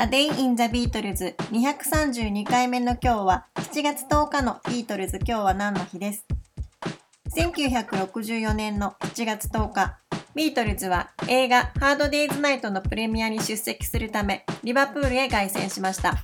[0.00, 6.24] A Day in the Beatles 232回目の今日は7月10日のビートルズ今日は何の日です
[7.34, 9.98] ？1964年の7月10日、
[10.36, 16.14] ビートルズは映画ハードデイズナイトのプレミアに出席するためリバプールへ凱旋しました。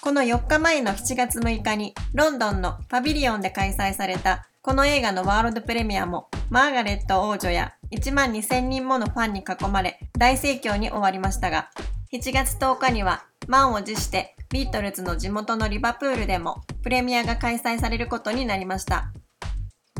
[0.00, 11.70] この4日前の7月6日にロンドンのパビリオンで開催されたこの映画のワールドプレミアもマーガレット王女や1万2000人ものファンに囲まれ大盛況に終わりましたが
[12.12, 19.12] 7月10日には満を持してビートルズの地元のリバプールでもプレミアが開催されることになりました。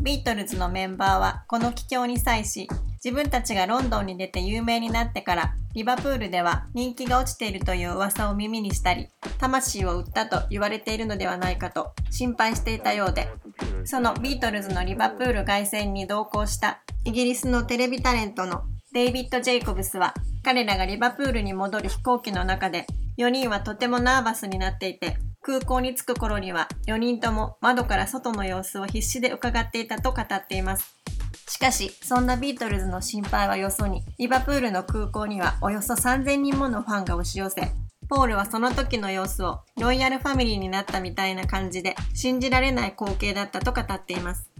[0.01, 2.67] ビートルズのメンバーはこの帰郷に際し
[3.03, 9.07] 自分たちがロンドンに出て有名になってからリバプールでは人気が落ちているという噂を耳にしたり
[9.37, 13.29] 魂を売ったと言われているのではないかと心配していたようで
[13.85, 30.95] そのビートルズのリバプール凱旋に同行したイギリスのテレビタレントのデイビッド・ジェイコブスは彼らがリバプールに戻る飛行機の中で4人はとてもナーバスになっていて空港に着く頃には4人とも窓から外の様子を必死で伺っていたと語っています。
[31.47, 37.71] しかし、そんなビートルズの心配はよそに、リバプールの空港にはおよそ3000人ものファンが押し寄せ、
[38.07, 44.50] ポールはその時の様子をロイヤルファミリーになったみたいな感じで信じられない光景だったと語っています。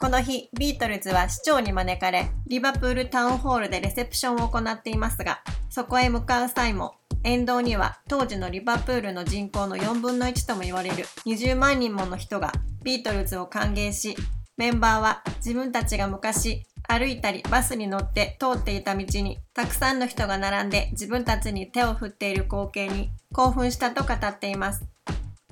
[0.00, 12.52] この日、ビートルズは市長に招かれ、リバプールタウンホールでレセプションを行っていますが、そこへ向かう際も、沿道には当時のリバプールの人口の4分の1とも言われる20万人もの人が
[12.84, 14.16] ビートルズを歓迎し、
[14.56, 24.84] メンバーは自分たちが昔歩いたりバスに乗って通っていた道にたくさんの人が並んで自分たちに手を振っている光景に興奮したと語っています。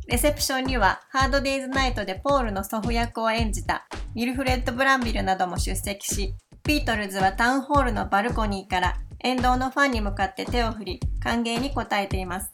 [0.06, 12.50] レセプションにはハードデイズナイトでポールの祖父役を演じたウィルフレッド・ブランビルなども出席し、ビートルズはタウンホールのバルコニーから沿道のファンに向かって手を振り、歓迎に応えています。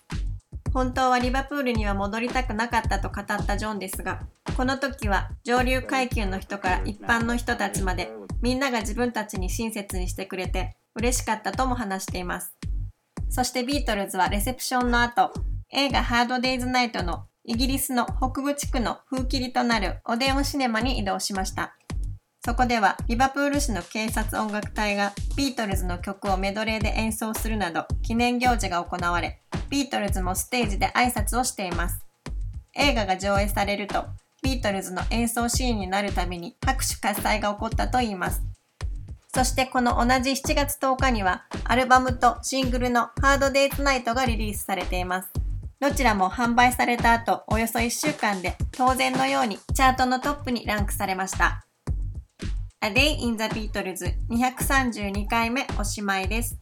[0.75, 4.23] 本当はリバプールには戻りたくなかったと語ったジョンですが、
[4.57, 12.57] この時は上流階級の人から一般の人たちまでみんなが自分たちに親切にしてくれて嬉しかったとも話しています。
[13.31, 15.33] そしてビートルズはレセプションの後、
[15.71, 21.77] 映画 Hard Day's Night のイギリスの北部地区の封切りとなるオデオンシネマに移動しました。
[22.45, 32.05] そこではリバプール市の警察音楽隊がビートルズの曲をメドレーで演奏するなど記念行事が行われ、ビートルズもステージで挨拶をしています。
[32.75, 34.05] 映画が上映されると、
[34.43, 38.43] ビートルズの演奏シーンになるために拍手喝采が起こったといいます。
[39.35, 45.42] そしてこの同じ7月10日にはアルバムとシングルのハードデイズナイトがリリースされています。
[45.83, 51.67] どちらも販売された後、およそ1週間で当然のようにチャートのトップにランクされました。
[52.81, 56.62] A Day in the Beatles 232回目おしまいです。